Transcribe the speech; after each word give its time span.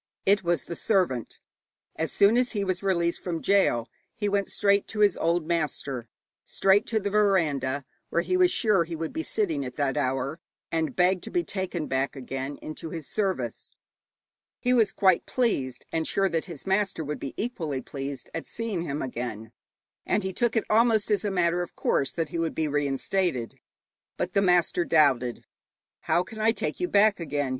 It 0.25 0.43
was 0.43 0.63
the 0.63 0.75
servant. 0.75 1.37
As 1.95 2.11
soon 2.11 2.35
as 2.35 2.53
he 2.53 2.63
was 2.63 2.81
released 2.81 3.21
from 3.23 3.39
gaol, 3.39 3.87
he 4.15 4.27
went 4.27 4.47
straight 4.49 4.87
to 4.87 5.01
his 5.01 5.15
old 5.15 5.45
master, 5.45 6.07
straight 6.43 6.87
to 6.87 6.99
the 6.99 7.11
veranda 7.11 7.85
where 8.09 8.23
he 8.23 8.35
was 8.35 8.49
sure 8.49 8.83
he 8.83 8.95
would 8.95 9.13
be 9.13 9.21
sitting 9.21 9.63
at 9.63 9.75
that 9.75 9.97
hour, 9.97 10.39
and 10.71 10.95
begged 10.95 11.21
to 11.25 11.29
be 11.29 11.43
taken 11.43 11.85
back 11.85 12.15
again 12.15 12.57
into 12.63 12.89
his 12.89 13.05
service. 13.05 13.73
He 14.59 14.73
was 14.73 14.91
quite 14.91 15.27
pleased, 15.27 15.85
and 15.91 16.07
sure 16.07 16.29
that 16.29 16.45
his 16.45 16.65
master 16.65 17.03
would 17.03 17.19
be 17.19 17.35
equally 17.37 17.79
pleased, 17.83 18.27
at 18.33 18.47
seeing 18.47 18.81
him 18.81 19.03
again, 19.03 19.51
and 20.03 20.23
he 20.23 20.33
took 20.33 20.55
it 20.55 20.65
almost 20.67 21.11
as 21.11 21.23
a 21.23 21.29
matter 21.29 21.61
of 21.61 21.75
course 21.75 22.11
that 22.11 22.29
he 22.29 22.39
would 22.39 22.55
be 22.55 22.67
reinstated. 22.67 23.59
But 24.17 24.33
the 24.33 24.41
master 24.41 24.83
doubted. 24.83 25.45
'How 25.99 26.23
can 26.23 26.39
I 26.39 26.53
take 26.53 26.79
you 26.79 26.87
back 26.87 27.19
again?' 27.19 27.49